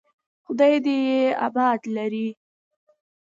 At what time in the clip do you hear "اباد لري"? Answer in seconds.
1.47-2.27